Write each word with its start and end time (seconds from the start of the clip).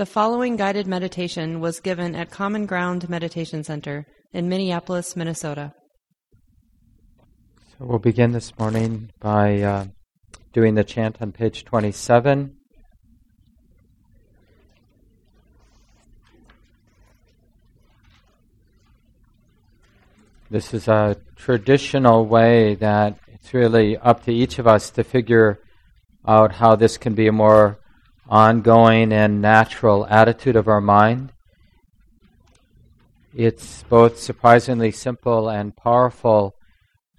The 0.00 0.06
following 0.06 0.56
guided 0.56 0.86
meditation 0.86 1.60
was 1.60 1.78
given 1.78 2.14
at 2.14 2.30
Common 2.30 2.64
Ground 2.64 3.10
Meditation 3.10 3.62
Center 3.62 4.06
in 4.32 4.48
Minneapolis, 4.48 5.14
Minnesota. 5.14 5.74
So 7.68 7.84
we'll 7.84 7.98
begin 7.98 8.32
this 8.32 8.58
morning 8.58 9.10
by 9.20 9.60
uh, 9.60 9.84
doing 10.54 10.74
the 10.74 10.84
chant 10.84 11.18
on 11.20 11.32
page 11.32 11.66
27. 11.66 12.56
This 20.48 20.72
is 20.72 20.88
a 20.88 21.18
traditional 21.36 22.24
way 22.24 22.74
that 22.76 23.18
it's 23.28 23.52
really 23.52 23.98
up 23.98 24.24
to 24.24 24.32
each 24.32 24.58
of 24.58 24.66
us 24.66 24.88
to 24.92 25.04
figure 25.04 25.58
out 26.26 26.52
how 26.52 26.74
this 26.74 26.96
can 26.96 27.12
be 27.12 27.26
a 27.26 27.32
more 27.32 27.79
ongoing 28.30 29.12
and 29.12 29.42
natural 29.42 30.06
attitude 30.06 30.56
of 30.56 30.68
our 30.68 30.80
mind. 30.80 31.32
It's 33.34 33.82
both 33.84 34.18
surprisingly 34.18 34.92
simple 34.92 35.50
and 35.50 35.76
powerful 35.76 36.54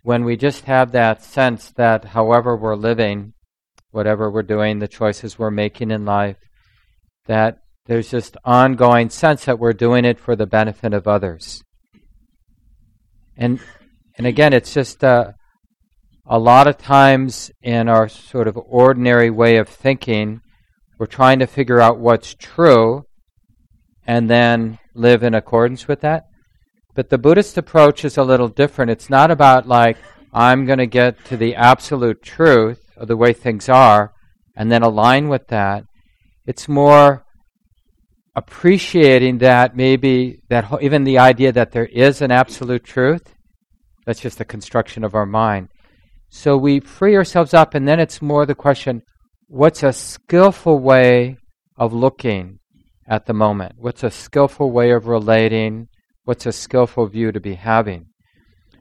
when 0.04 0.24
we 0.24 0.36
just 0.36 0.66
have 0.66 0.92
that 0.92 1.24
sense 1.24 1.72
that 1.72 2.06
however 2.06 2.56
we're 2.56 2.76
living, 2.76 3.34
whatever 3.92 4.32
we're 4.32 4.42
doing, 4.42 4.80
the 4.80 4.88
choices 4.88 5.38
we're 5.38 5.52
making 5.52 5.92
in 5.92 6.06
life, 6.06 6.38
that 7.28 7.60
there's 7.86 8.10
just 8.10 8.38
ongoing 8.44 9.10
sense 9.10 9.46
that 9.46 9.60
we're 9.60 9.74
doing 9.74 10.06
it 10.06 10.20
for 10.20 10.36
the 10.36 10.46
benefit 10.46 10.94
of 10.94 11.08
others. 11.08 11.64
And 13.38 13.60
and 14.18 14.28
again, 14.28 14.54
it's 14.54 14.74
just 14.74 15.04
uh, 15.04 15.32
a 16.26 16.38
lot 16.38 16.68
of 16.68 16.78
times 16.78 17.52
in 17.62 17.90
our 17.90 18.08
sort 18.08 18.48
of 18.48 18.58
ordinary 18.58 19.30
way 19.30 19.58
of 19.58 19.68
thinking, 19.70 20.42
we're 21.02 21.08
trying 21.08 21.40
to 21.40 21.48
figure 21.48 21.82
out 21.82 21.98
what's 21.98 22.36
true 22.36 23.04
and 24.06 24.30
then 24.30 24.78
live 24.94 25.24
in 25.24 25.34
accordance 25.34 25.88
with 25.88 26.02
that. 26.02 26.26
But 26.94 27.10
the 27.10 27.18
Buddhist 27.18 27.58
approach 27.58 28.06
is 28.06 28.20
a 28.20 28.24
little 28.24 28.50
different. 28.50 28.92
It's 28.92 29.10
not 29.10 29.32
about 29.32 29.68
like, 29.68 29.98
I'm 30.32 30.68
going 30.68 30.78
to 30.78 30.86
get 30.86 31.26
to 31.26 31.38
the 31.38 31.56
absolute 31.56 32.22
truth 32.22 32.84
of 32.98 33.08
the 33.08 33.18
way 33.18 33.34
things 33.34 33.68
are 33.68 34.14
and 34.56 34.72
then 34.72 34.84
align 34.84 35.28
with 35.28 35.48
that. 35.48 35.86
It's 36.46 36.68
more 36.70 37.26
appreciating 38.36 39.40
that 39.40 39.76
maybe 39.76 40.44
that 40.50 40.72
even 40.84 41.04
the 41.04 41.18
idea 41.18 41.52
that 41.52 41.72
there 41.72 41.88
is 41.88 42.22
an 42.22 42.30
absolute 42.30 42.84
truth, 42.84 43.34
that's 44.06 44.22
just 44.22 44.40
a 44.40 44.46
construction 44.46 45.04
of 45.04 45.16
our 45.16 45.26
mind. 45.26 45.70
So 46.30 46.58
we 46.58 46.80
free 46.80 47.16
ourselves 47.16 47.56
up, 47.56 47.74
and 47.74 47.88
then 47.88 48.00
it's 48.00 48.22
more 48.22 48.46
the 48.46 48.54
question 48.54 49.02
what's 49.52 49.84
a 49.84 49.92
skillful 49.92 50.80
way 50.80 51.38
of 51.76 51.92
looking 51.92 52.58
at 53.06 53.26
the 53.26 53.34
moment? 53.34 53.74
What's 53.76 54.02
a 54.02 54.10
skillful 54.10 54.72
way 54.72 54.92
of 54.92 55.08
relating? 55.08 55.90
What's 56.24 56.46
a 56.46 56.54
skillful 56.54 57.08
view 57.08 57.34
to 57.34 57.40
be 57.42 57.56
having? 57.56 58.06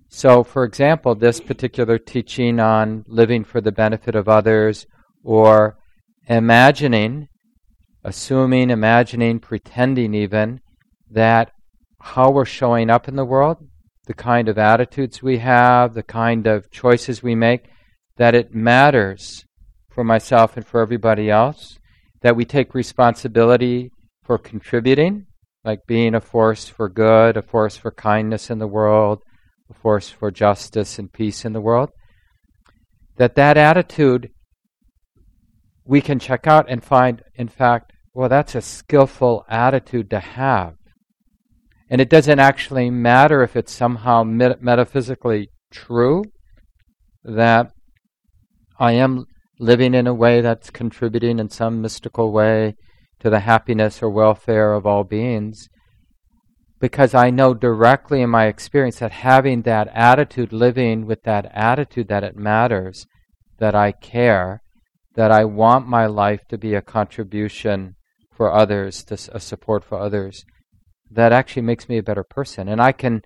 So, 0.08 0.44
for 0.44 0.62
example, 0.62 1.16
this 1.16 1.40
particular 1.40 1.98
teaching 1.98 2.60
on 2.60 3.04
living 3.08 3.42
for 3.42 3.60
the 3.60 3.72
benefit 3.72 4.14
of 4.14 4.28
others 4.28 4.86
or 5.24 5.76
imagining, 6.28 7.26
assuming, 8.04 8.70
imagining, 8.70 9.40
pretending 9.40 10.14
even 10.14 10.60
that 11.10 11.50
how 12.00 12.30
we're 12.30 12.44
showing 12.44 12.90
up 12.90 13.08
in 13.08 13.16
the 13.16 13.24
world, 13.24 13.58
the 14.06 14.14
kind 14.14 14.48
of 14.48 14.56
attitudes 14.56 15.20
we 15.20 15.38
have, 15.38 15.94
the 15.94 16.04
kind 16.04 16.46
of 16.46 16.70
choices 16.70 17.24
we 17.24 17.34
make, 17.34 17.64
that 18.18 18.36
it 18.36 18.54
matters 18.54 19.44
for 19.90 20.04
myself 20.04 20.56
and 20.56 20.66
for 20.66 20.80
everybody 20.80 21.30
else, 21.30 21.78
that 22.22 22.36
we 22.36 22.44
take 22.44 22.74
responsibility 22.74 23.90
for 24.22 24.38
contributing, 24.38 25.26
like 25.64 25.86
being 25.86 26.14
a 26.14 26.20
force 26.20 26.68
for 26.68 26.88
good, 26.88 27.36
a 27.36 27.42
force 27.42 27.76
for 27.76 27.90
kindness 27.90 28.50
in 28.50 28.58
the 28.58 28.66
world, 28.66 29.22
a 29.68 29.74
force 29.74 30.08
for 30.08 30.30
justice 30.30 30.98
and 30.98 31.12
peace 31.12 31.44
in 31.44 31.52
the 31.52 31.60
world. 31.60 31.90
That 33.16 33.34
that 33.34 33.56
attitude 33.56 34.30
we 35.84 36.00
can 36.00 36.18
check 36.18 36.46
out 36.46 36.66
and 36.68 36.84
find, 36.84 37.22
in 37.34 37.48
fact, 37.48 37.92
well, 38.14 38.28
that's 38.28 38.54
a 38.54 38.60
skillful 38.60 39.44
attitude 39.48 40.10
to 40.10 40.20
have. 40.20 40.74
And 41.88 42.00
it 42.00 42.08
doesn't 42.08 42.38
actually 42.38 42.90
matter 42.90 43.42
if 43.42 43.56
it's 43.56 43.72
somehow 43.72 44.22
met- 44.22 44.62
metaphysically 44.62 45.50
true 45.72 46.24
that 47.24 47.72
I 48.78 48.92
am 48.92 49.26
living 49.60 49.92
in 49.92 50.06
a 50.06 50.14
way 50.14 50.40
that's 50.40 50.70
contributing 50.70 51.38
in 51.38 51.50
some 51.50 51.82
mystical 51.82 52.32
way 52.32 52.74
to 53.20 53.28
the 53.28 53.40
happiness 53.40 54.02
or 54.02 54.08
welfare 54.08 54.72
of 54.72 54.86
all 54.86 55.04
beings. 55.04 55.68
Because 56.80 57.14
I 57.14 57.28
know 57.28 57.52
directly 57.52 58.22
in 58.22 58.30
my 58.30 58.46
experience 58.46 59.00
that 59.00 59.12
having 59.12 59.62
that 59.62 59.88
attitude, 59.88 60.50
living 60.50 61.04
with 61.04 61.24
that 61.24 61.44
attitude 61.52 62.08
that 62.08 62.24
it 62.24 62.36
matters, 62.36 63.06
that 63.58 63.74
I 63.74 63.92
care, 63.92 64.62
that 65.14 65.30
I 65.30 65.44
want 65.44 65.86
my 65.86 66.06
life 66.06 66.48
to 66.48 66.56
be 66.56 66.74
a 66.74 66.80
contribution 66.80 67.96
for 68.32 68.50
others, 68.50 69.04
to 69.04 69.14
a 69.32 69.40
support 69.40 69.84
for 69.84 69.98
others, 69.98 70.46
that 71.10 71.32
actually 71.32 71.62
makes 71.62 71.86
me 71.86 71.98
a 71.98 72.02
better 72.02 72.24
person. 72.24 72.66
And 72.66 72.80
I 72.80 72.92
can 72.92 73.20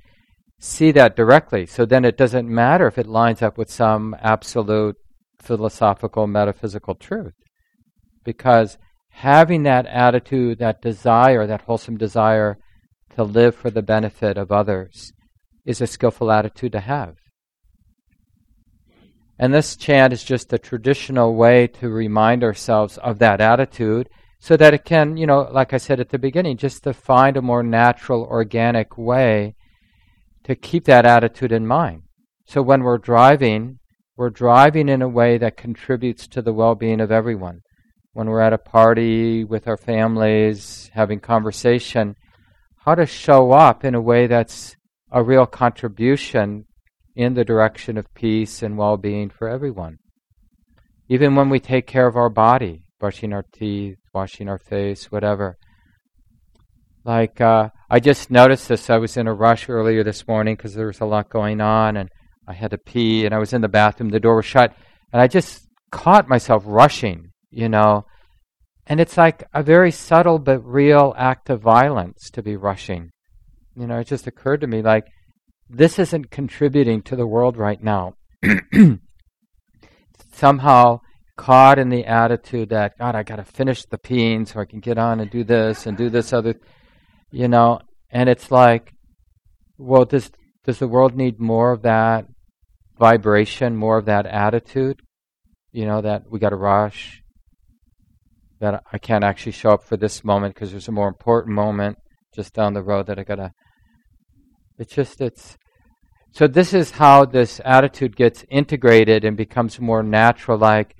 see 0.58 0.90
that 0.90 1.14
directly. 1.14 1.64
So 1.66 1.84
then 1.86 2.04
it 2.04 2.16
doesn't 2.16 2.48
matter 2.48 2.88
if 2.88 2.98
it 2.98 3.06
lines 3.06 3.40
up 3.40 3.56
with 3.56 3.70
some 3.70 4.16
absolute 4.20 4.96
philosophical, 5.44 6.26
metaphysical 6.26 6.94
truth. 6.94 7.34
Because 8.24 8.78
having 9.10 9.62
that 9.64 9.86
attitude, 9.86 10.58
that 10.58 10.82
desire, 10.82 11.46
that 11.46 11.62
wholesome 11.62 11.96
desire 11.96 12.58
to 13.14 13.22
live 13.22 13.54
for 13.54 13.70
the 13.70 13.82
benefit 13.82 14.36
of 14.36 14.50
others 14.50 15.12
is 15.64 15.80
a 15.80 15.86
skillful 15.86 16.30
attitude 16.30 16.72
to 16.72 16.80
have. 16.80 17.16
And 19.38 19.52
this 19.52 19.76
chant 19.76 20.12
is 20.12 20.22
just 20.22 20.52
a 20.52 20.58
traditional 20.58 21.34
way 21.34 21.66
to 21.66 21.88
remind 21.88 22.44
ourselves 22.44 22.98
of 22.98 23.18
that 23.18 23.40
attitude 23.40 24.08
so 24.40 24.56
that 24.56 24.74
it 24.74 24.84
can, 24.84 25.16
you 25.16 25.26
know, 25.26 25.48
like 25.50 25.72
I 25.72 25.78
said 25.78 26.00
at 26.00 26.10
the 26.10 26.18
beginning, 26.18 26.56
just 26.56 26.84
to 26.84 26.92
find 26.92 27.36
a 27.36 27.42
more 27.42 27.62
natural, 27.62 28.24
organic 28.24 28.96
way 28.98 29.54
to 30.44 30.54
keep 30.54 30.84
that 30.84 31.06
attitude 31.06 31.50
in 31.50 31.66
mind. 31.66 32.02
So 32.46 32.62
when 32.62 32.82
we're 32.82 32.98
driving, 32.98 33.78
we're 34.16 34.30
driving 34.30 34.88
in 34.88 35.02
a 35.02 35.08
way 35.08 35.38
that 35.38 35.56
contributes 35.56 36.26
to 36.28 36.42
the 36.42 36.52
well 36.52 36.74
being 36.74 37.00
of 37.00 37.10
everyone. 37.10 37.62
When 38.12 38.28
we're 38.28 38.40
at 38.40 38.52
a 38.52 38.58
party 38.58 39.42
with 39.42 39.66
our 39.66 39.76
families, 39.76 40.90
having 40.94 41.18
conversation, 41.18 42.14
how 42.84 42.94
to 42.94 43.06
show 43.06 43.52
up 43.52 43.84
in 43.84 43.94
a 43.94 44.00
way 44.00 44.26
that's 44.26 44.76
a 45.10 45.22
real 45.22 45.46
contribution 45.46 46.66
in 47.16 47.34
the 47.34 47.44
direction 47.44 47.96
of 47.96 48.12
peace 48.14 48.62
and 48.62 48.78
well 48.78 48.96
being 48.96 49.30
for 49.30 49.48
everyone. 49.48 49.98
Even 51.08 51.34
when 51.34 51.48
we 51.48 51.60
take 51.60 51.86
care 51.86 52.06
of 52.06 52.16
our 52.16 52.30
body, 52.30 52.84
brushing 53.00 53.32
our 53.32 53.44
teeth, 53.52 53.98
washing 54.12 54.48
our 54.48 54.58
face, 54.58 55.10
whatever. 55.10 55.56
Like, 57.04 57.40
uh, 57.40 57.68
I 57.90 58.00
just 58.00 58.30
noticed 58.30 58.68
this. 58.68 58.88
I 58.88 58.96
was 58.96 59.16
in 59.16 59.26
a 59.26 59.34
rush 59.34 59.68
earlier 59.68 60.02
this 60.02 60.26
morning 60.26 60.56
because 60.56 60.74
there 60.74 60.86
was 60.86 61.00
a 61.00 61.04
lot 61.04 61.28
going 61.28 61.60
on, 61.60 61.96
and 61.96 62.08
I 62.46 62.52
had 62.52 62.70
to 62.72 62.78
pee 62.78 63.24
and 63.24 63.34
I 63.34 63.38
was 63.38 63.52
in 63.52 63.60
the 63.60 63.68
bathroom, 63.68 64.10
the 64.10 64.20
door 64.20 64.36
was 64.36 64.46
shut, 64.46 64.74
and 65.12 65.20
I 65.20 65.28
just 65.28 65.66
caught 65.90 66.28
myself 66.28 66.62
rushing, 66.66 67.30
you 67.50 67.68
know. 67.68 68.04
And 68.86 69.00
it's 69.00 69.16
like 69.16 69.44
a 69.54 69.62
very 69.62 69.90
subtle 69.90 70.38
but 70.38 70.60
real 70.60 71.14
act 71.16 71.48
of 71.48 71.62
violence 71.62 72.30
to 72.30 72.42
be 72.42 72.56
rushing. 72.56 73.10
You 73.76 73.86
know, 73.86 73.98
it 73.98 74.06
just 74.06 74.26
occurred 74.26 74.60
to 74.60 74.66
me 74.66 74.82
like, 74.82 75.06
this 75.70 75.98
isn't 75.98 76.30
contributing 76.30 77.02
to 77.02 77.16
the 77.16 77.26
world 77.26 77.56
right 77.56 77.82
now. 77.82 78.14
Somehow 80.32 81.00
caught 81.36 81.78
in 81.78 81.88
the 81.88 82.04
attitude 82.04 82.68
that, 82.68 82.98
God, 82.98 83.14
I 83.14 83.22
got 83.22 83.36
to 83.36 83.44
finish 83.44 83.84
the 83.84 83.98
peeing 83.98 84.46
so 84.46 84.60
I 84.60 84.66
can 84.66 84.80
get 84.80 84.98
on 84.98 85.20
and 85.20 85.30
do 85.30 85.44
this 85.44 85.86
and 85.86 85.96
do 85.96 86.10
this 86.10 86.32
other, 86.32 86.54
you 87.30 87.48
know. 87.48 87.80
And 88.10 88.28
it's 88.28 88.50
like, 88.50 88.92
well, 89.78 90.04
does, 90.04 90.30
does 90.64 90.78
the 90.78 90.88
world 90.88 91.16
need 91.16 91.40
more 91.40 91.72
of 91.72 91.82
that 91.82 92.26
vibration, 92.98 93.76
more 93.76 93.98
of 93.98 94.06
that 94.06 94.26
attitude, 94.26 95.00
you 95.72 95.86
know, 95.86 96.00
that 96.00 96.22
we 96.30 96.38
got 96.38 96.50
to 96.50 96.56
rush, 96.56 97.22
that 98.60 98.82
I 98.92 98.98
can't 98.98 99.24
actually 99.24 99.52
show 99.52 99.70
up 99.70 99.84
for 99.84 99.96
this 99.96 100.24
moment 100.24 100.54
because 100.54 100.70
there's 100.70 100.88
a 100.88 100.92
more 100.92 101.08
important 101.08 101.54
moment 101.54 101.98
just 102.34 102.54
down 102.54 102.74
the 102.74 102.82
road 102.82 103.06
that 103.06 103.18
I 103.18 103.24
got 103.24 103.36
to. 103.36 103.52
It's 104.78 104.94
just, 104.94 105.20
it's. 105.20 105.56
So, 106.32 106.48
this 106.48 106.74
is 106.74 106.90
how 106.92 107.24
this 107.24 107.60
attitude 107.64 108.16
gets 108.16 108.44
integrated 108.50 109.24
and 109.24 109.36
becomes 109.36 109.78
more 109.78 110.02
natural. 110.02 110.58
Like 110.58 110.96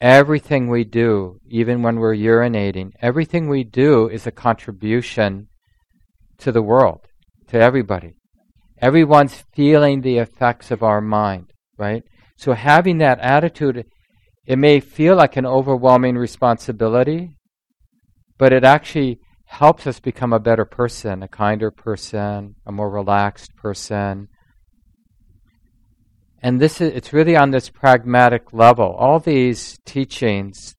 everything 0.00 0.68
we 0.68 0.84
do, 0.84 1.40
even 1.48 1.82
when 1.82 1.96
we're 1.96 2.14
urinating, 2.14 2.92
everything 3.02 3.48
we 3.48 3.64
do 3.64 4.08
is 4.08 4.26
a 4.26 4.30
contribution 4.30 5.48
to 6.38 6.52
the 6.52 6.62
world, 6.62 7.00
to 7.48 7.58
everybody. 7.58 8.14
Everyone's 8.80 9.44
feeling 9.54 10.00
the 10.00 10.18
effects 10.18 10.70
of 10.70 10.82
our 10.82 11.00
mind, 11.00 11.52
right? 11.76 12.02
So 12.36 12.54
having 12.54 12.98
that 12.98 13.20
attitude, 13.20 13.84
it 14.46 14.58
may 14.58 14.80
feel 14.80 15.16
like 15.16 15.36
an 15.36 15.44
overwhelming 15.44 16.16
responsibility, 16.16 17.36
but 18.38 18.52
it 18.52 18.64
actually 18.64 19.20
helps 19.44 19.86
us 19.86 20.00
become 20.00 20.32
a 20.32 20.38
better 20.38 20.64
person, 20.64 21.22
a 21.22 21.28
kinder 21.28 21.70
person, 21.70 22.54
a 22.64 22.72
more 22.72 22.88
relaxed 22.88 23.54
person. 23.56 24.28
And 26.42 26.58
this 26.58 26.80
is 26.80 26.92
it's 26.94 27.12
really 27.12 27.36
on 27.36 27.50
this 27.50 27.68
pragmatic 27.68 28.52
level. 28.54 28.94
All 28.98 29.18
these 29.18 29.78
teachings, 29.84 30.74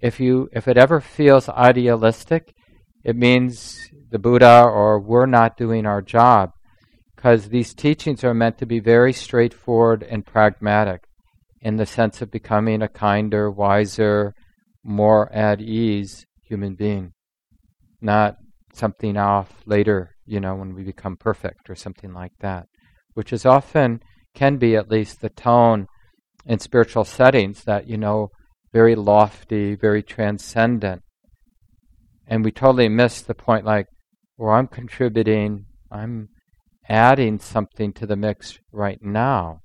if 0.00 0.18
you 0.20 0.48
if 0.52 0.68
it 0.68 0.78
ever 0.78 1.00
feels 1.00 1.48
idealistic, 1.50 2.54
it 3.04 3.16
means 3.16 3.78
the 4.10 4.18
Buddha 4.18 4.62
or 4.62 4.98
we're 4.98 5.26
not 5.26 5.58
doing 5.58 5.84
our 5.84 6.00
job. 6.00 6.52
Because 7.20 7.50
these 7.50 7.74
teachings 7.74 8.24
are 8.24 8.32
meant 8.32 8.56
to 8.58 8.66
be 8.66 8.80
very 8.80 9.12
straightforward 9.12 10.02
and 10.02 10.24
pragmatic 10.24 11.02
in 11.60 11.76
the 11.76 11.84
sense 11.84 12.22
of 12.22 12.30
becoming 12.30 12.80
a 12.80 12.88
kinder, 12.88 13.50
wiser, 13.50 14.34
more 14.82 15.30
at 15.30 15.60
ease 15.60 16.24
human 16.42 16.74
being 16.74 17.12
not 18.00 18.36
something 18.72 19.16
off 19.16 19.62
later, 19.66 20.16
you 20.26 20.40
know, 20.40 20.54
when 20.54 20.74
we 20.74 20.82
become 20.82 21.16
perfect 21.16 21.68
or 21.68 21.74
something 21.74 22.12
like 22.12 22.32
that, 22.40 22.66
which 23.14 23.32
is 23.32 23.44
often, 23.44 24.00
can 24.34 24.56
be 24.56 24.76
at 24.76 24.90
least 24.90 25.20
the 25.20 25.28
tone 25.28 25.86
in 26.46 26.58
spiritual 26.58 27.04
settings 27.04 27.64
that, 27.64 27.86
you 27.86 27.96
know, 27.96 28.30
very 28.72 28.94
lofty, 28.94 29.74
very 29.74 30.02
transcendent. 30.02 31.02
And 32.26 32.44
we 32.44 32.52
totally 32.52 32.88
miss 32.88 33.20
the 33.20 33.34
point 33.34 33.64
like, 33.64 33.86
well, 34.38 34.54
I'm 34.54 34.68
contributing, 34.68 35.66
I'm 35.90 36.28
adding 36.90 37.38
something 37.38 37.92
to 37.92 38.04
the 38.04 38.16
mix 38.16 38.58
right 38.72 39.00
now. 39.00 39.60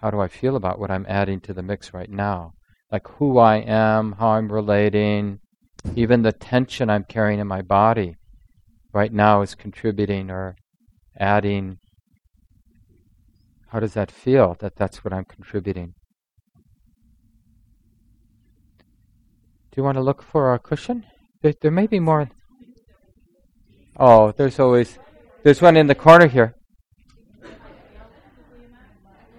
How 0.00 0.10
do 0.10 0.20
I 0.20 0.26
feel 0.26 0.56
about 0.56 0.80
what 0.80 0.90
I'm 0.90 1.06
adding 1.08 1.40
to 1.42 1.54
the 1.54 1.62
mix 1.62 1.94
right 1.94 2.10
now? 2.10 2.54
Like 2.90 3.06
who 3.06 3.38
I 3.38 3.58
am, 3.58 4.16
how 4.18 4.30
I'm 4.30 4.52
relating, 4.52 5.38
even 5.94 6.22
the 6.22 6.32
tension 6.32 6.90
I'm 6.90 7.04
carrying 7.04 7.38
in 7.38 7.46
my 7.46 7.62
body 7.62 8.16
right 8.92 9.12
now 9.12 9.42
is 9.42 9.54
contributing 9.54 10.28
or 10.28 10.56
adding. 11.18 11.78
How 13.68 13.78
does 13.78 13.94
that 13.94 14.10
feel 14.10 14.56
that 14.58 14.74
that's 14.74 15.04
what 15.04 15.14
I'm 15.14 15.24
contributing? 15.24 15.94
Do 19.70 19.76
you 19.80 19.84
want 19.84 19.96
to 19.96 20.02
look 20.02 20.20
for 20.20 20.52
a 20.52 20.58
cushion? 20.58 21.06
There, 21.42 21.54
there 21.60 21.70
may 21.70 21.86
be 21.86 22.00
more. 22.00 22.28
Oh, 23.96 24.32
there's 24.32 24.58
always 24.58 24.98
there's 25.42 25.62
one 25.62 25.76
in 25.76 25.86
the 25.86 25.94
corner 25.94 26.26
here. 26.26 26.54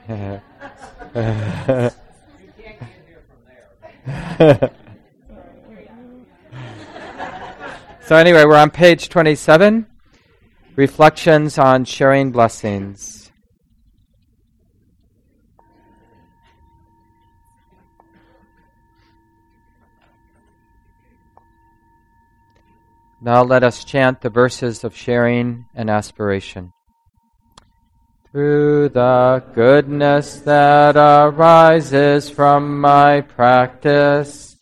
So, 8.06 8.18
anyway, 8.18 8.44
we're 8.44 8.58
on 8.58 8.70
page 8.70 9.08
27 9.08 9.88
Reflections 10.76 11.58
on 11.58 11.86
Sharing 11.86 12.34
Blessings. 12.34 13.23
Now 23.24 23.42
let 23.44 23.64
us 23.64 23.86
chant 23.86 24.22
the 24.22 24.30
verses 24.30 24.84
of 24.84 24.96
sharing 24.96 25.66
and 25.74 25.90
aspiration. 25.90 26.74
Through 28.32 28.90
the 28.90 29.44
goodness 29.56 30.42
that 30.42 30.98
arises 30.98 32.30
from 32.30 32.82
my 32.82 33.22
practice, 33.22 34.54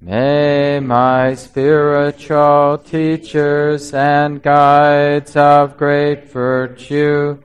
May 0.00 0.78
my 0.78 1.34
spiritual 1.34 2.78
teachers 2.78 3.92
and 3.92 4.42
guides 4.42 5.34
of 5.34 5.78
great 5.78 6.30
virtue, 6.30 7.42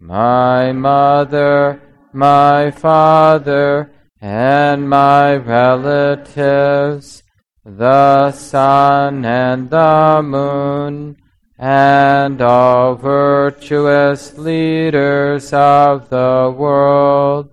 my 0.00 0.72
mother, 0.72 1.80
my 2.12 2.72
father, 2.72 3.92
and 4.20 4.90
my 4.90 5.36
relatives, 5.36 7.22
the 7.66 8.30
sun 8.30 9.24
and 9.24 9.68
the 9.70 10.22
moon, 10.22 11.16
and 11.58 12.40
all 12.40 12.94
virtuous 12.94 14.38
leaders 14.38 15.52
of 15.52 16.08
the 16.08 16.54
world, 16.56 17.50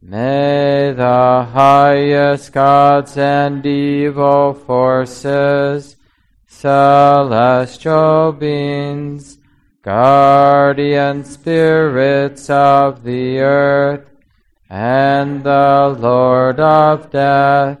May 0.00 0.92
the 0.96 1.48
highest 1.52 2.52
gods 2.52 3.16
and 3.16 3.66
evil 3.66 4.54
forces, 4.54 5.96
celestial 6.46 8.32
beings, 8.32 9.38
guardian 9.82 11.24
spirits 11.24 12.48
of 12.48 13.02
the 13.02 13.40
earth, 13.40 14.08
and 14.70 15.42
the 15.42 15.96
Lord 15.98 16.60
of 16.60 17.10
death, 17.10 17.80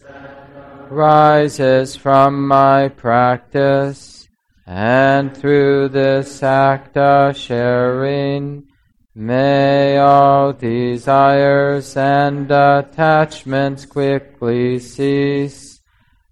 rises 0.91 1.95
from 1.95 2.47
my 2.47 2.89
practice 2.89 4.27
and 4.67 5.35
through 5.35 5.89
this 5.89 6.43
act 6.43 6.97
of 6.97 7.35
sharing 7.37 8.67
May 9.13 9.97
all 9.97 10.53
desires 10.53 11.97
and 11.97 12.49
attachments 12.49 13.85
quickly 13.85 14.79
cease, 14.79 15.81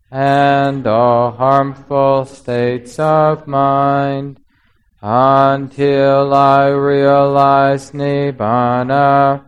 and 0.10 0.88
all 0.88 1.32
harmful 1.32 2.24
states 2.24 2.98
of 2.98 3.48
mind, 3.48 4.40
until 5.02 6.34
I 6.34 6.68
realize 6.68 7.92
Nibbana 7.92 9.44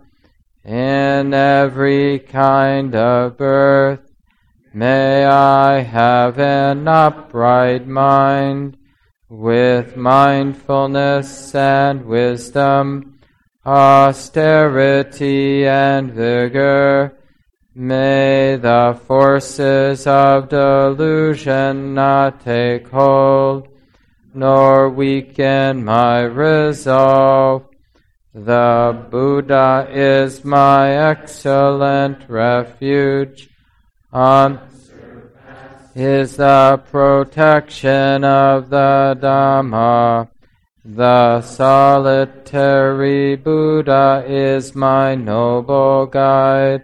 in 0.65 1.33
every 1.33 2.19
kind 2.19 2.93
of 2.93 3.37
birth. 3.37 4.10
May 4.73 5.25
I 5.25 5.81
have 5.81 6.39
an 6.39 6.87
upright 6.87 7.87
mind 7.87 8.77
with 9.27 9.97
mindfulness 9.97 11.53
and 11.53 12.05
wisdom 12.05 13.19
austerity 13.65 15.67
and 15.67 16.13
vigor. 16.13 17.17
May 17.75 18.55
the 18.55 18.97
forces 19.07 20.07
of 20.07 20.47
delusion 20.47 21.93
not 21.93 22.39
take 22.39 22.87
hold, 22.87 23.67
nor 24.33 24.89
weaken 24.89 25.83
my 25.83 26.21
resolve. 26.21 27.65
The 28.33 29.05
Buddha 29.11 29.89
is 29.91 30.45
my 30.45 31.09
excellent 31.09 32.29
refuge. 32.29 33.50
On 34.13 34.59
is 35.95 36.35
the 36.35 36.45
uh, 36.45 36.77
protection 36.77 38.25
of 38.25 38.69
the 38.69 39.17
Dhamma. 39.21 40.29
The 40.83 41.41
solitary 41.41 43.35
Buddha 43.37 44.25
is 44.27 44.75
my 44.75 45.15
noble 45.15 46.07
guide. 46.07 46.83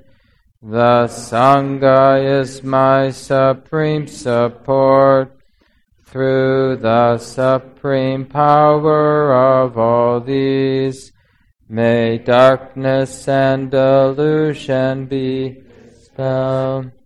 The 0.62 1.07
Sangha 1.07 2.39
is 2.39 2.63
my 2.63 3.12
supreme 3.12 4.07
support. 4.07 5.38
Through 6.05 6.77
the 6.77 7.17
supreme 7.17 8.25
power 8.25 9.34
of 9.34 9.77
all 9.77 10.22
these, 10.22 11.12
may 11.67 12.19
darkness 12.19 13.27
and 13.27 13.69
delusion 13.69 15.07
be 15.07 15.63
dispelled. 15.84 16.97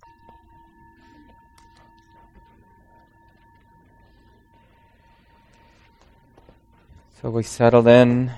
So 7.21 7.29
we 7.29 7.43
settle 7.43 7.87
in 7.87 8.31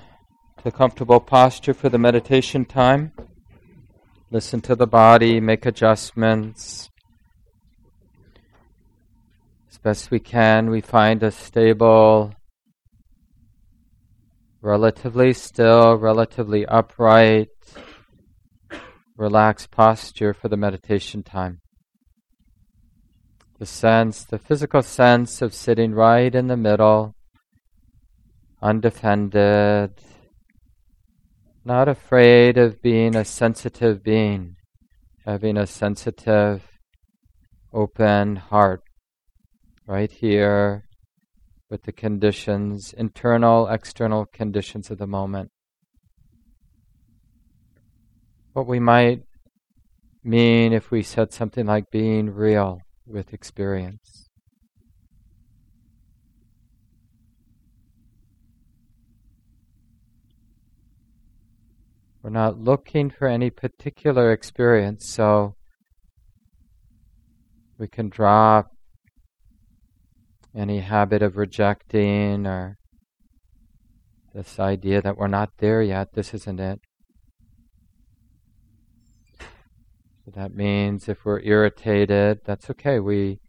to 0.62 0.70
comfortable 0.70 1.22
posture 1.22 1.74
for 1.74 1.88
the 1.88 1.98
meditation 1.98 2.66
time. 2.66 3.14
Listen 4.30 4.60
to 4.60 4.76
the 4.76 4.86
body, 4.86 5.40
make 5.40 5.66
adjustments. 5.66 6.90
As 9.72 9.78
best 9.78 10.12
we 10.12 10.20
can, 10.20 10.70
we 10.70 10.82
find 10.82 11.24
a 11.24 11.32
stable, 11.32 12.34
relatively 14.62 15.32
still, 15.32 15.96
relatively 15.96 16.66
upright, 16.66 17.48
relaxed 19.16 19.72
posture 19.72 20.34
for 20.34 20.50
the 20.50 20.58
meditation 20.58 21.24
time. 21.24 21.62
The 23.60 23.66
sense, 23.66 24.26
the 24.26 24.40
physical 24.40 24.82
sense 24.82 25.42
of 25.42 25.54
sitting 25.54 25.94
right 25.94 26.36
in 26.36 26.48
the 26.48 26.58
middle, 26.58 27.16
undefended, 28.64 29.92
not 31.66 31.90
afraid 31.90 32.58
of 32.58 32.82
being 32.82 33.14
a 33.14 33.26
sensitive 33.26 34.02
being, 34.02 34.56
having 35.26 35.58
a 35.58 35.68
sensitive, 35.68 36.64
open 37.74 38.38
heart 38.38 38.82
right 39.86 40.12
here 40.12 40.86
with 41.70 41.84
the 41.84 41.92
conditions, 41.92 42.94
internal, 42.94 43.68
external 43.68 44.26
conditions 44.26 44.90
of 44.90 44.98
the 44.98 45.08
moment. 45.08 45.52
What 48.54 48.66
we 48.66 48.80
might 48.80 49.24
mean 50.24 50.72
if 50.72 50.90
we 50.90 51.04
said 51.04 51.34
something 51.34 51.66
like 51.66 51.92
being 51.92 52.30
real 52.30 52.80
with 53.06 53.34
experience. 53.34 54.23
We're 62.24 62.30
not 62.30 62.58
looking 62.58 63.10
for 63.10 63.28
any 63.28 63.50
particular 63.50 64.32
experience, 64.32 65.06
so 65.10 65.56
we 67.78 67.90
can 67.90 68.08
drop 68.08 68.68
any 70.56 70.80
habit 70.80 71.22
of 71.22 71.36
rejecting 71.36 72.48
or 72.48 72.78
this 74.34 74.58
idea 74.58 75.02
that 75.02 75.18
we're 75.18 75.28
not 75.28 75.50
there 75.58 75.82
yet, 75.82 76.14
this 76.14 76.34
isn't 76.34 76.62
it. 76.62 76.80
So 79.40 80.32
that 80.34 80.56
means 80.56 81.10
if 81.10 81.26
we're 81.26 81.42
irritated, 81.42 82.40
that's 82.46 82.70
okay. 82.70 83.02
We 83.02 83.42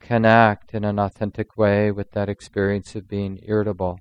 connect 0.00 0.74
in 0.74 0.82
an 0.82 0.98
authentic 0.98 1.56
way 1.56 1.92
with 1.92 2.10
that 2.10 2.28
experience 2.28 2.96
of 2.96 3.06
being 3.06 3.38
irritable. 3.44 4.00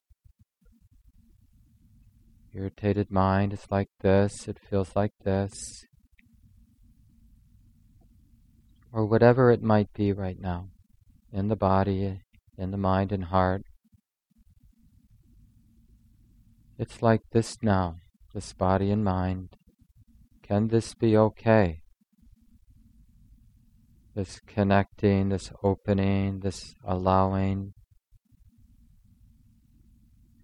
Irritated 2.53 3.11
mind 3.11 3.53
is 3.53 3.65
like 3.69 3.89
this, 4.01 4.47
it 4.47 4.57
feels 4.69 4.95
like 4.95 5.13
this, 5.23 5.85
or 8.91 9.05
whatever 9.05 9.51
it 9.51 9.61
might 9.61 9.93
be 9.93 10.11
right 10.11 10.39
now 10.39 10.69
in 11.31 11.47
the 11.47 11.55
body, 11.55 12.21
in 12.57 12.71
the 12.71 12.77
mind 12.77 13.11
and 13.11 13.25
heart. 13.25 13.61
It's 16.79 17.01
like 17.01 17.21
this 17.31 17.57
now, 17.61 17.97
this 18.33 18.53
body 18.53 18.89
and 18.89 19.03
mind. 19.03 19.49
Can 20.41 20.69
this 20.69 20.95
be 20.95 21.15
okay? 21.15 21.81
This 24.15 24.39
connecting, 24.47 25.29
this 25.29 25.51
opening, 25.63 26.39
this 26.39 26.73
allowing. 26.83 27.73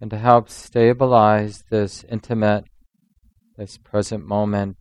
And 0.00 0.10
to 0.10 0.18
help 0.18 0.50
stabilize 0.50 1.64
this 1.70 2.04
intimate, 2.10 2.64
this 3.56 3.78
present 3.78 4.26
moment 4.26 4.76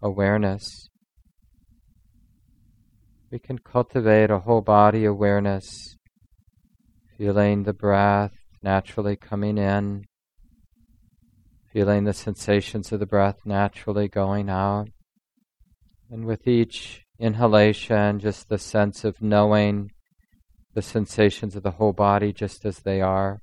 awareness, 0.00 0.88
we 3.30 3.38
can 3.38 3.58
cultivate 3.58 4.30
a 4.30 4.40
whole 4.40 4.60
body 4.60 5.04
awareness 5.04 5.96
feeling 7.16 7.62
the 7.62 7.72
breath 7.72 8.32
naturally 8.62 9.16
coming 9.16 9.58
in, 9.58 10.04
feeling 11.72 12.04
the 12.04 12.12
sensations 12.12 12.92
of 12.92 13.00
the 13.00 13.06
breath 13.06 13.38
naturally 13.44 14.08
going 14.08 14.48
out. 14.50 14.88
And 16.10 16.26
with 16.26 16.46
each 16.46 17.04
inhalation, 17.18 18.18
just 18.18 18.48
the 18.48 18.58
sense 18.58 19.04
of 19.04 19.22
knowing 19.22 19.90
the 20.74 20.82
sensations 20.82 21.56
of 21.56 21.62
the 21.62 21.72
whole 21.72 21.92
body 21.92 22.32
just 22.32 22.64
as 22.64 22.80
they 22.80 23.00
are. 23.00 23.40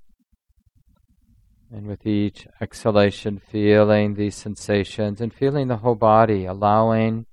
And 1.71 1.85
with 1.85 2.05
each 2.05 2.47
exhalation, 2.59 3.39
feeling 3.39 4.15
these 4.15 4.35
sensations 4.35 5.21
and 5.21 5.33
feeling 5.33 5.67
the 5.67 5.77
whole 5.77 5.95
body, 5.95 6.45
allowing 6.45 7.27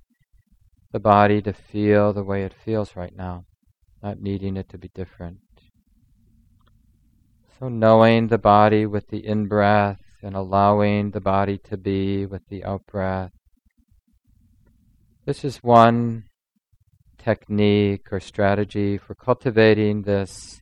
the 0.92 1.00
body 1.00 1.40
to 1.42 1.52
feel 1.52 2.12
the 2.12 2.22
way 2.22 2.42
it 2.42 2.52
feels 2.52 2.96
right 2.96 3.16
now, 3.16 3.44
not 4.02 4.20
needing 4.20 4.56
it 4.56 4.68
to 4.70 4.78
be 4.78 4.90
different. 4.94 5.38
So 7.58 7.68
knowing 7.68 8.28
the 8.28 8.38
body 8.38 8.84
with 8.84 9.08
the 9.08 9.26
in 9.26 9.46
breath 9.46 10.00
and 10.22 10.34
allowing 10.34 11.12
the 11.12 11.20
body 11.20 11.56
to 11.58 11.76
be 11.78 12.26
with 12.26 12.42
the 12.48 12.64
out 12.64 12.84
breath. 12.86 13.32
This 15.24 15.44
is 15.44 15.62
one 15.62 16.24
technique 17.18 18.12
or 18.12 18.20
strategy 18.20 18.98
for 18.98 19.14
cultivating 19.14 20.02
this 20.02 20.60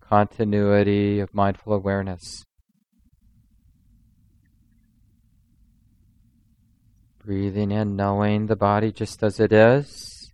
continuity 0.00 1.20
of 1.20 1.34
mindful 1.34 1.72
awareness. 1.72 2.44
Breathing 7.24 7.70
in, 7.70 7.96
knowing 7.96 8.46
the 8.46 8.56
body 8.56 8.92
just 8.92 9.22
as 9.22 9.40
it 9.40 9.52
is. 9.52 10.32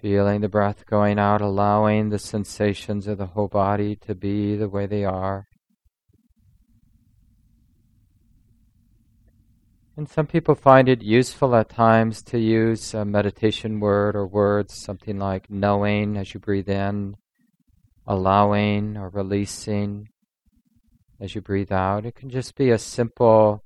Feeling 0.00 0.40
the 0.40 0.48
breath 0.48 0.84
going 0.86 1.18
out, 1.18 1.40
allowing 1.40 2.10
the 2.10 2.18
sensations 2.18 3.06
of 3.06 3.18
the 3.18 3.26
whole 3.26 3.48
body 3.48 3.96
to 3.96 4.14
be 4.14 4.56
the 4.56 4.68
way 4.68 4.86
they 4.86 5.04
are. 5.04 5.46
And 9.96 10.08
some 10.08 10.26
people 10.26 10.56
find 10.56 10.88
it 10.88 11.02
useful 11.02 11.54
at 11.54 11.68
times 11.68 12.20
to 12.24 12.38
use 12.38 12.94
a 12.94 13.04
meditation 13.04 13.78
word 13.78 14.16
or 14.16 14.26
words, 14.26 14.74
something 14.74 15.18
like 15.18 15.48
knowing 15.48 16.16
as 16.16 16.34
you 16.34 16.40
breathe 16.40 16.68
in, 16.68 17.16
allowing 18.04 18.96
or 18.96 19.08
releasing 19.08 20.08
as 21.20 21.36
you 21.36 21.40
breathe 21.40 21.70
out. 21.70 22.04
It 22.04 22.16
can 22.16 22.28
just 22.28 22.56
be 22.56 22.70
a 22.70 22.78
simple, 22.78 23.62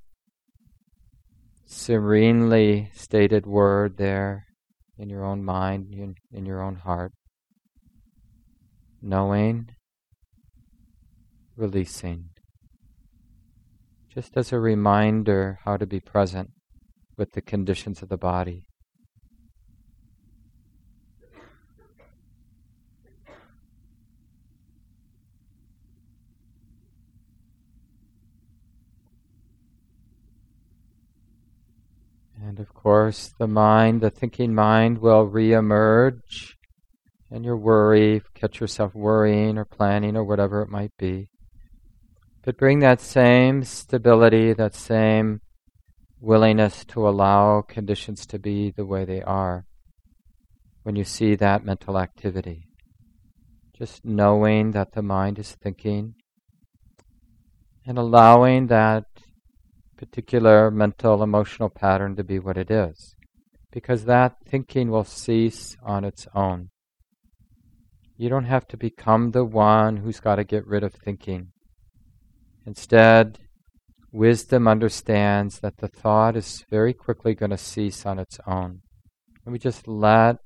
serenely 1.70 2.90
stated 2.94 3.46
word 3.46 3.98
there 3.98 4.46
in 4.96 5.10
your 5.10 5.22
own 5.22 5.44
mind, 5.44 5.92
in, 5.92 6.14
in 6.32 6.46
your 6.46 6.62
own 6.62 6.76
heart. 6.76 7.12
Knowing, 9.02 9.68
releasing. 11.56 12.30
Just 14.12 14.36
as 14.36 14.50
a 14.50 14.58
reminder 14.58 15.58
how 15.64 15.76
to 15.76 15.86
be 15.86 16.00
present 16.00 16.50
with 17.18 17.32
the 17.32 17.42
conditions 17.42 18.00
of 18.00 18.08
the 18.08 18.16
body. 18.16 18.64
And 32.48 32.60
of 32.60 32.72
course, 32.72 33.34
the 33.38 33.46
mind, 33.46 34.00
the 34.00 34.08
thinking 34.08 34.54
mind, 34.54 35.02
will 35.02 35.28
reemerge, 35.28 36.54
and 37.30 37.44
your 37.44 37.58
worry, 37.58 38.22
catch 38.32 38.58
yourself 38.58 38.94
worrying 38.94 39.58
or 39.58 39.66
planning 39.66 40.16
or 40.16 40.24
whatever 40.24 40.62
it 40.62 40.70
might 40.70 40.96
be. 40.96 41.28
But 42.42 42.56
bring 42.56 42.78
that 42.78 43.02
same 43.02 43.64
stability, 43.64 44.54
that 44.54 44.74
same 44.74 45.42
willingness 46.22 46.86
to 46.86 47.06
allow 47.06 47.60
conditions 47.60 48.24
to 48.28 48.38
be 48.38 48.70
the 48.70 48.86
way 48.86 49.04
they 49.04 49.20
are 49.20 49.66
when 50.84 50.96
you 50.96 51.04
see 51.04 51.34
that 51.34 51.66
mental 51.66 51.98
activity. 51.98 52.66
Just 53.76 54.06
knowing 54.06 54.70
that 54.70 54.92
the 54.92 55.02
mind 55.02 55.38
is 55.38 55.54
thinking 55.54 56.14
and 57.84 57.98
allowing 57.98 58.68
that 58.68 59.04
particular 59.98 60.70
mental 60.70 61.22
emotional 61.22 61.68
pattern 61.68 62.16
to 62.16 62.24
be 62.24 62.38
what 62.38 62.56
it 62.56 62.70
is. 62.70 63.16
Because 63.70 64.06
that 64.06 64.36
thinking 64.46 64.90
will 64.90 65.04
cease 65.04 65.76
on 65.82 66.04
its 66.04 66.26
own. 66.34 66.70
You 68.16 68.28
don't 68.28 68.44
have 68.44 68.66
to 68.68 68.76
become 68.76 69.32
the 69.32 69.44
one 69.44 69.98
who's 69.98 70.20
got 70.20 70.36
to 70.36 70.44
get 70.44 70.66
rid 70.66 70.82
of 70.82 70.94
thinking. 70.94 71.48
Instead, 72.64 73.38
wisdom 74.10 74.66
understands 74.66 75.60
that 75.60 75.76
the 75.78 75.88
thought 75.88 76.36
is 76.36 76.64
very 76.70 76.94
quickly 76.94 77.34
going 77.34 77.50
to 77.50 77.58
cease 77.58 78.06
on 78.06 78.18
its 78.18 78.38
own. 78.46 78.80
And 79.44 79.52
we 79.52 79.58
just 79.58 79.86
let 79.86 80.38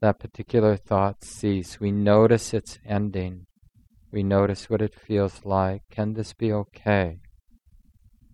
that 0.00 0.18
particular 0.18 0.76
thought 0.76 1.24
cease. 1.24 1.80
We 1.80 1.90
notice 1.90 2.52
its 2.52 2.78
ending. 2.86 3.46
We 4.12 4.22
notice 4.22 4.70
what 4.70 4.82
it 4.82 4.94
feels 4.94 5.44
like. 5.44 5.82
Can 5.90 6.14
this 6.14 6.32
be 6.32 6.52
okay? 6.52 7.18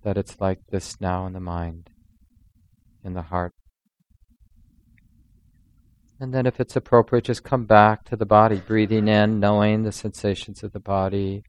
That 0.02 0.16
it's 0.16 0.40
like 0.40 0.58
this 0.70 1.00
now 1.00 1.26
in 1.26 1.32
the 1.32 1.40
mind, 1.40 1.90
in 3.04 3.14
the 3.14 3.22
heart. 3.22 3.52
And 6.20 6.32
then, 6.32 6.46
if 6.46 6.60
it's 6.60 6.76
appropriate, 6.76 7.24
just 7.24 7.42
come 7.42 7.64
back 7.64 8.04
to 8.04 8.16
the 8.16 8.26
body, 8.26 8.62
breathing 8.64 9.08
in, 9.08 9.40
knowing 9.40 9.82
the 9.82 9.90
sensations 9.90 10.62
of 10.62 10.72
the 10.72 10.78
body, 10.78 11.42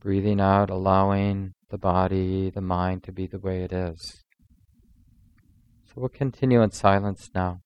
breathing 0.00 0.40
out, 0.40 0.70
allowing 0.70 1.52
the 1.68 1.76
body, 1.76 2.50
the 2.50 2.62
mind 2.62 3.02
to 3.04 3.12
be 3.12 3.26
the 3.26 3.38
way 3.38 3.62
it 3.62 3.72
is. 3.72 4.22
So 5.86 5.94
we'll 5.96 6.08
continue 6.08 6.62
in 6.62 6.70
silence 6.70 7.30
now. 7.34 7.60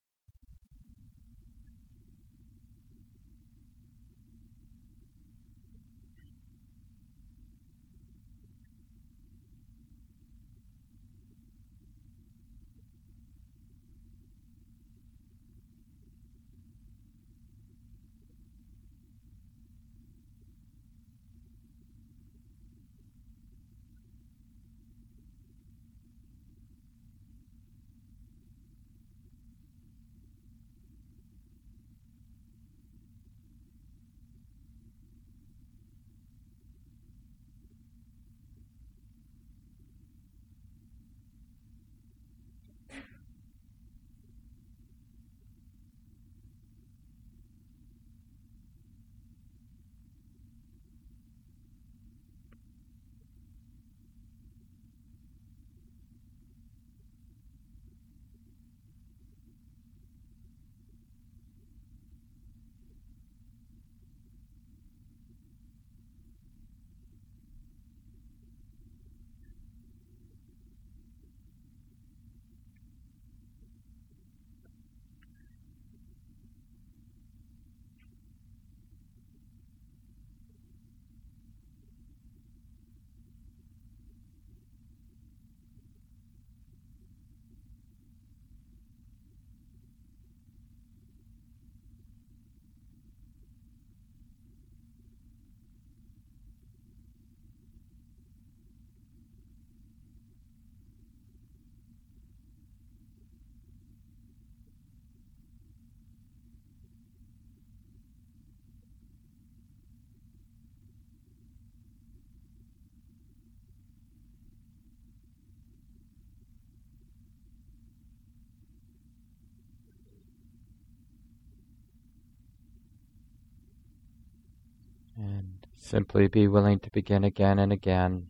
And 125.35 125.67
simply 125.75 126.27
be 126.27 126.47
willing 126.47 126.79
to 126.79 126.89
begin 126.91 127.25
again 127.25 127.59
and 127.59 127.73
again. 127.73 128.27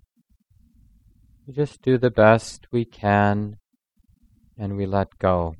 We 1.45 1.53
just 1.53 1.83
do 1.83 1.99
the 1.99 2.09
best 2.09 2.65
we 2.71 2.83
can 2.83 3.57
and 4.57 4.75
we 4.75 4.87
let 4.87 5.19
go. 5.19 5.55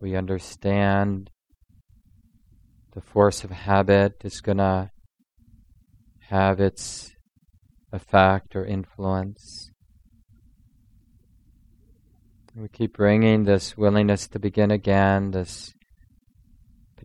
We 0.00 0.16
understand 0.16 1.30
the 2.94 3.00
force 3.00 3.44
of 3.44 3.50
habit 3.50 4.14
is 4.24 4.40
going 4.40 4.58
to 4.58 4.90
have 6.30 6.58
its 6.58 7.14
effect 7.92 8.56
or 8.56 8.64
influence. 8.64 9.70
We 12.56 12.68
keep 12.68 12.94
bringing 12.94 13.44
this 13.44 13.76
willingness 13.76 14.26
to 14.28 14.40
begin 14.40 14.72
again, 14.72 15.30
this 15.30 15.72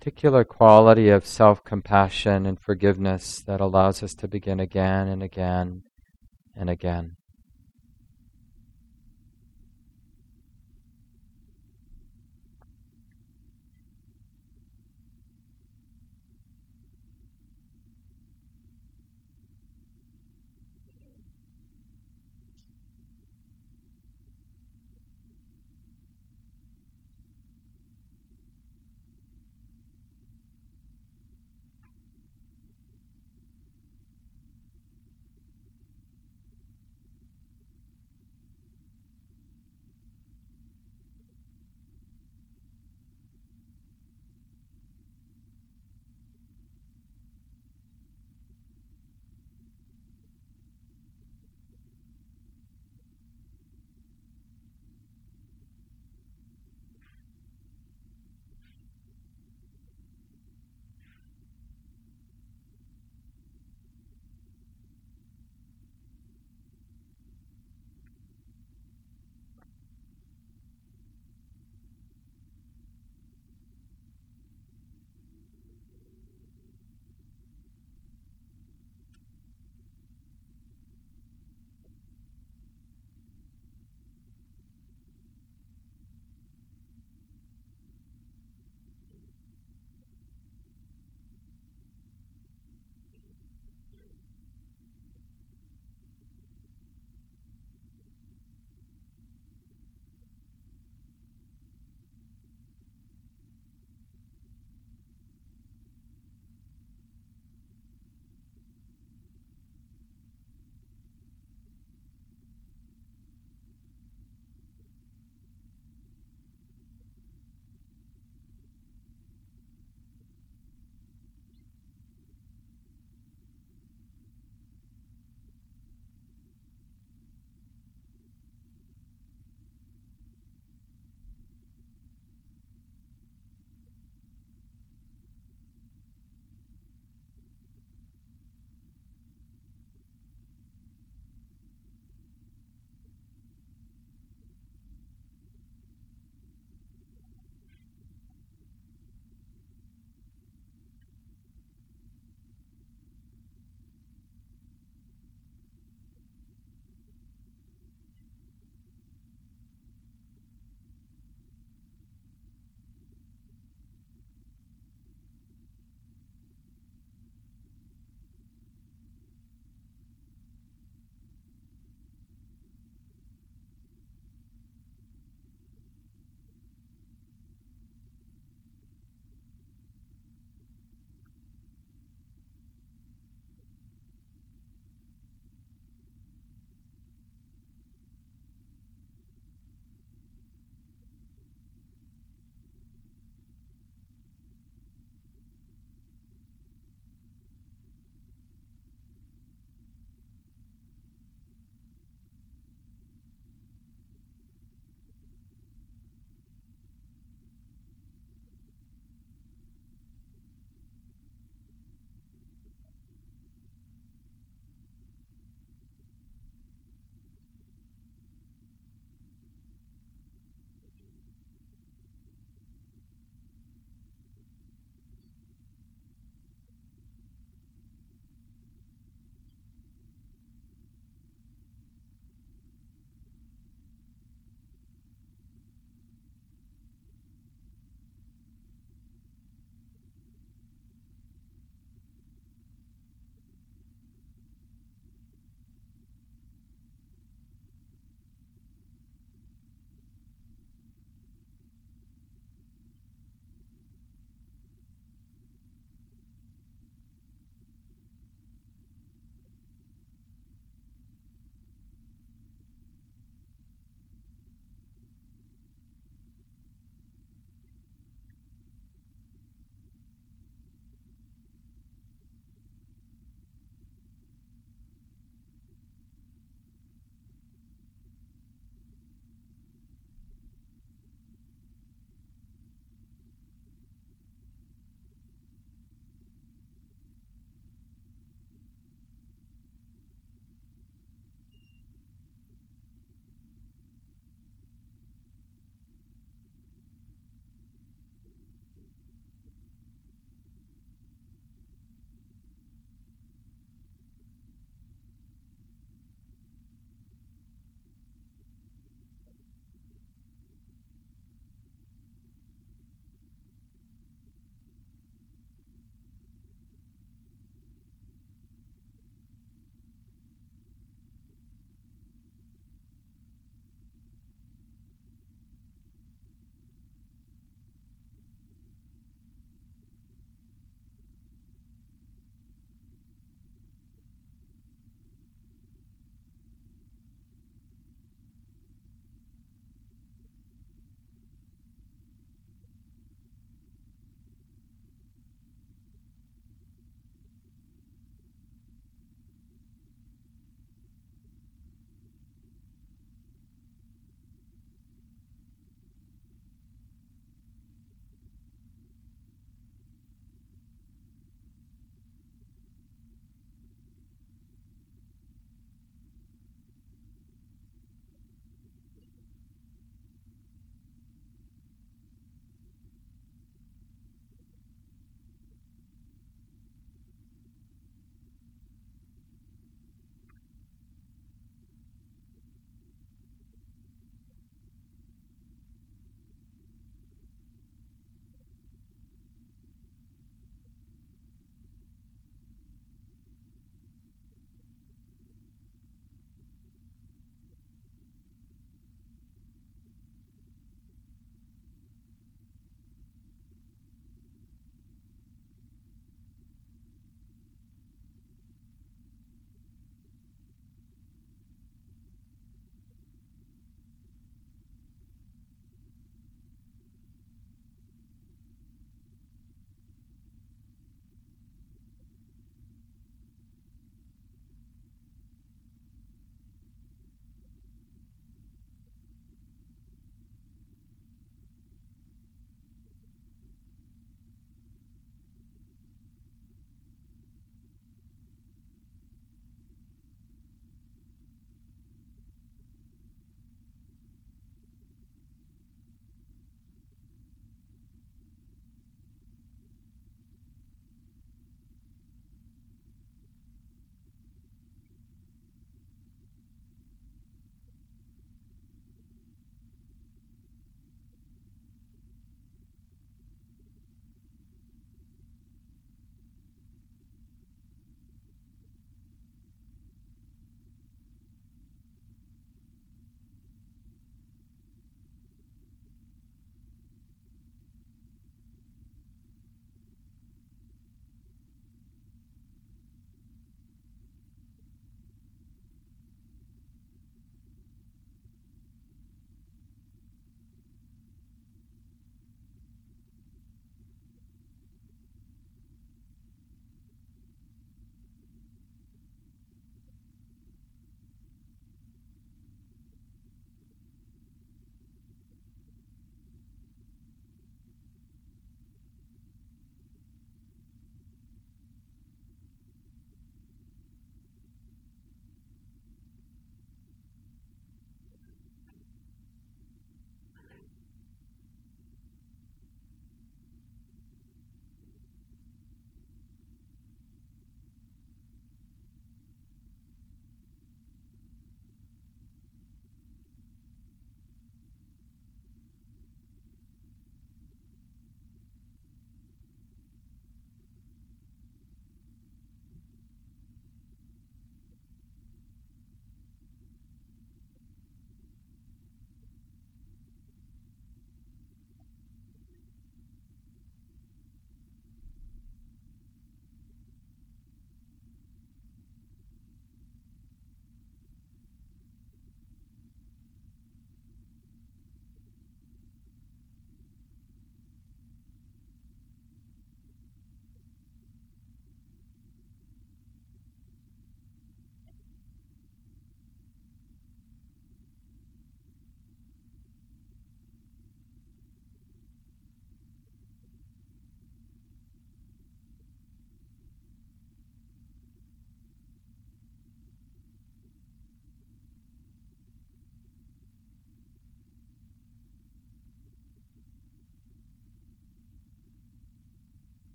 particular 0.00 0.44
quality 0.44 1.10
of 1.10 1.26
self 1.26 1.62
compassion 1.62 2.46
and 2.46 2.58
forgiveness 2.58 3.42
that 3.42 3.60
allows 3.60 4.02
us 4.02 4.14
to 4.14 4.26
begin 4.26 4.58
again 4.58 5.06
and 5.08 5.22
again 5.22 5.82
and 6.56 6.70
again. 6.70 7.18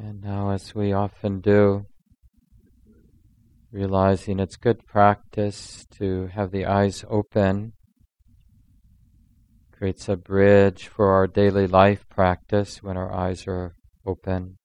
And 0.00 0.22
now, 0.22 0.50
as 0.50 0.76
we 0.76 0.92
often 0.92 1.40
do, 1.40 1.84
realizing 3.72 4.38
it's 4.38 4.54
good 4.54 4.86
practice 4.86 5.86
to 5.98 6.28
have 6.28 6.52
the 6.52 6.66
eyes 6.66 7.04
open, 7.10 7.72
creates 9.72 10.08
a 10.08 10.14
bridge 10.16 10.86
for 10.86 11.10
our 11.10 11.26
daily 11.26 11.66
life 11.66 12.08
practice 12.08 12.80
when 12.80 12.96
our 12.96 13.12
eyes 13.12 13.48
are 13.48 13.74
open. 14.06 14.58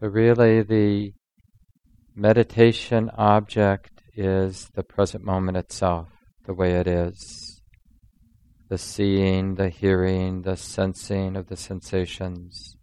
So, 0.00 0.08
really, 0.08 0.62
the 0.62 1.12
meditation 2.16 3.10
object 3.16 4.02
is 4.16 4.70
the 4.74 4.82
present 4.82 5.22
moment 5.22 5.56
itself, 5.56 6.08
the 6.46 6.54
way 6.54 6.72
it 6.72 6.88
is. 6.88 7.53
The 8.68 8.78
seeing, 8.78 9.56
the 9.56 9.68
hearing, 9.68 10.42
the 10.42 10.56
sensing 10.56 11.36
of 11.36 11.48
the 11.48 11.56
sensations, 11.56 12.76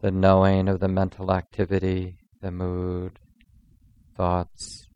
the 0.00 0.12
knowing 0.12 0.68
of 0.68 0.78
the 0.78 0.88
mental 0.88 1.32
activity, 1.32 2.18
the 2.40 2.52
mood, 2.52 3.18
thoughts. 4.16 4.88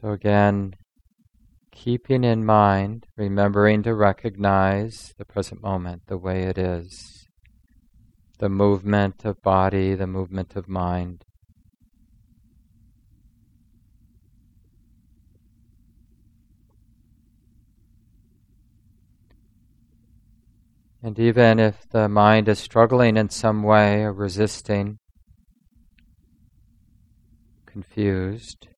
So, 0.00 0.10
again, 0.10 0.74
keeping 1.72 2.22
in 2.22 2.44
mind, 2.44 3.06
remembering 3.16 3.82
to 3.84 3.94
recognize 3.94 5.14
the 5.16 5.24
present 5.24 5.62
moment 5.62 6.02
the 6.06 6.18
way 6.18 6.42
it 6.42 6.58
is, 6.58 7.15
the 8.38 8.48
movement 8.48 9.24
of 9.24 9.40
body, 9.42 9.94
the 9.94 10.06
movement 10.06 10.56
of 10.56 10.68
mind. 10.68 11.24
And 21.02 21.18
even 21.18 21.60
if 21.60 21.88
the 21.90 22.08
mind 22.08 22.48
is 22.48 22.58
struggling 22.58 23.16
in 23.16 23.30
some 23.30 23.62
way 23.62 24.02
or 24.02 24.12
resisting, 24.12 24.98
confused, 27.64 28.68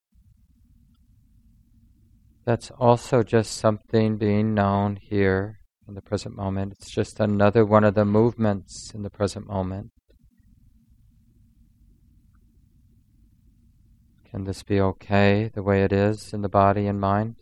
that's 2.44 2.70
also 2.72 3.22
just 3.22 3.56
something 3.56 4.18
being 4.18 4.54
known 4.54 4.96
here 4.96 5.57
in 5.88 5.94
the 5.94 6.02
present 6.02 6.36
moment. 6.36 6.74
It's 6.74 6.90
just 6.90 7.18
another 7.18 7.64
one 7.64 7.82
of 7.82 7.94
the 7.94 8.04
movements 8.04 8.92
in 8.94 9.02
the 9.02 9.10
present 9.10 9.48
moment. 9.48 9.90
Can 14.30 14.44
this 14.44 14.62
be 14.62 14.78
okay 14.78 15.50
the 15.52 15.62
way 15.62 15.82
it 15.82 15.92
is 15.92 16.34
in 16.34 16.42
the 16.42 16.48
body 16.50 16.86
and 16.86 17.00
mind? 17.00 17.36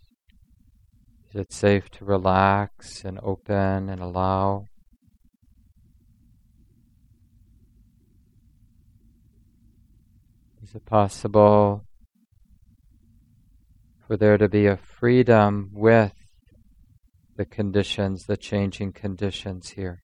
Is 1.29 1.41
it 1.41 1.51
safe 1.51 1.89
to 1.91 2.05
relax 2.05 3.03
and 3.03 3.19
open 3.21 3.89
and 3.89 4.01
allow? 4.01 4.67
Is 10.63 10.73
it 10.73 10.85
possible 10.85 11.83
for 14.07 14.15
there 14.15 14.37
to 14.37 14.47
be 14.47 14.67
a 14.67 14.77
freedom 14.77 15.69
with 15.73 16.13
the 17.37 17.45
conditions, 17.45 18.25
the 18.25 18.35
changing 18.35 18.91
conditions 18.91 19.69
here. 19.69 20.03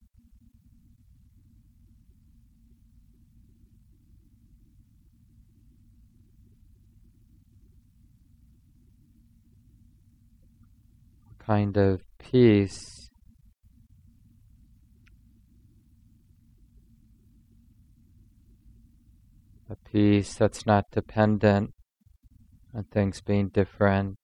kind 11.46 11.76
of 11.76 12.02
peace 12.20 13.10
a 19.70 19.76
peace 19.76 20.36
that's 20.36 20.66
not 20.66 20.86
dependent 20.92 21.74
on 22.74 22.84
things 22.86 23.20
being 23.20 23.50
different. 23.50 24.18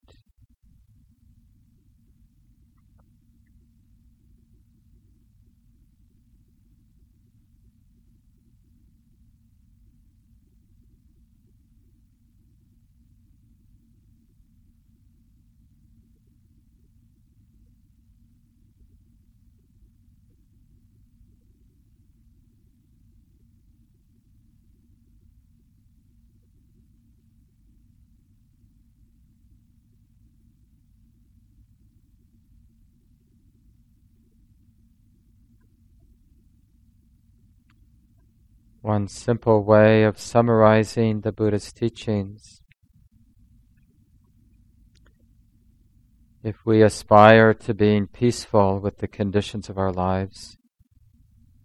One 38.89 39.07
simple 39.07 39.63
way 39.63 40.01
of 40.03 40.19
summarizing 40.19 41.21
the 41.21 41.31
Buddha's 41.31 41.71
teachings. 41.71 42.63
If 46.43 46.55
we 46.65 46.81
aspire 46.81 47.53
to 47.53 47.75
being 47.75 48.07
peaceful 48.07 48.79
with 48.79 48.97
the 48.97 49.07
conditions 49.07 49.69
of 49.69 49.77
our 49.77 49.91
lives, 49.91 50.57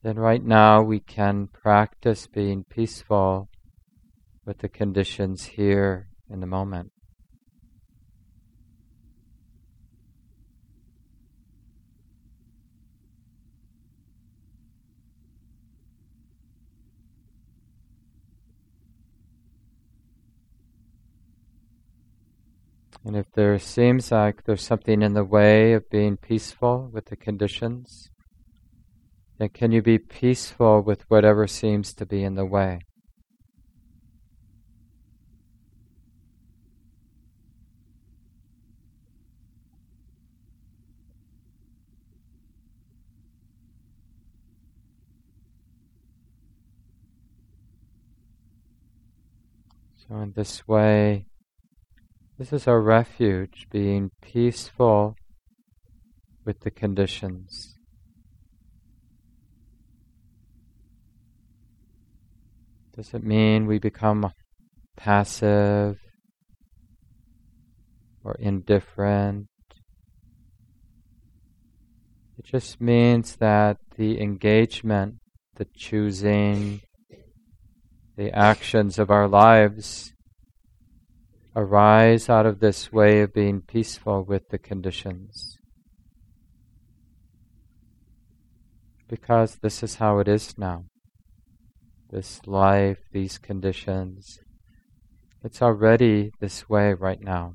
then 0.03 0.17
right 0.17 0.45
now 0.45 0.83
we 0.83 1.01
can 1.01 1.47
practice 1.47 2.27
being 2.27 2.63
peaceful 2.65 3.49
with 4.45 4.59
the 4.59 4.69
conditions 4.69 5.47
here 5.57 6.09
in 6.29 6.41
the 6.41 6.47
moment. 6.59 6.93
And 23.07 23.17
if 23.17 23.31
there 23.33 23.59
seems 23.59 24.11
like 24.11 24.45
there's 24.45 24.63
something 24.63 25.03
in 25.03 25.13
the 25.13 25.25
way 25.25 25.75
of 25.75 25.91
being 25.91 26.17
peaceful 26.17 26.89
with 26.91 27.05
the 27.07 27.17
conditions, 27.17 28.11
then 29.39 29.51
can 29.51 29.73
you 29.73 29.83
be 29.83 29.99
peaceful 29.99 30.81
with 30.81 31.03
whatever 31.11 31.47
seems 31.47 31.93
to 31.95 32.07
be 32.07 32.25
in 32.25 32.35
the 32.35 32.47
way? 32.47 32.81
So, 50.09 50.17
in 50.21 50.33
this 50.33 50.67
way, 50.67 51.27
this 52.39 52.53
is 52.53 52.67
our 52.67 52.81
refuge, 52.81 53.67
being 53.71 54.11
peaceful 54.21 55.15
with 56.45 56.61
the 56.61 56.71
conditions. 56.71 57.77
Does 62.97 63.15
it 63.15 63.23
mean 63.23 63.67
we 63.67 63.79
become 63.79 64.33
passive 64.97 65.99
or 68.25 68.35
indifferent? 68.41 69.47
It 72.37 72.45
just 72.45 72.81
means 72.81 73.37
that 73.37 73.79
the 73.97 74.21
engagement, 74.21 75.17
the 75.55 75.67
choosing, 75.77 76.81
the 78.17 78.33
actions 78.33 78.99
of 78.99 79.11
our 79.11 79.29
lives 79.29 80.14
arise 81.57 82.29
out 82.29 82.47
of 82.47 82.61
this 82.61 82.93
way 82.93 83.21
of 83.21 83.33
being 83.33 83.61
peaceful 83.61 84.25
with 84.25 84.49
the 84.49 84.59
conditions. 84.59 85.57
Because 89.09 89.57
this 89.57 89.83
is 89.83 89.97
how 89.97 90.19
it 90.19 90.29
is 90.29 90.59
now. 90.59 90.85
This 92.11 92.41
life, 92.47 92.99
these 93.13 93.39
conditions, 93.39 94.41
it's 95.43 95.61
already 95.61 96.33
this 96.41 96.69
way 96.69 96.95
right 96.95 97.21
now. 97.21 97.55